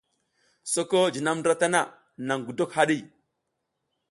[0.73, 1.81] Soko jinam ndra tana
[2.27, 2.97] naƞ gudok haɗi.